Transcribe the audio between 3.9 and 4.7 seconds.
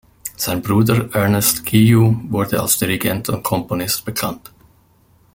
bekannt.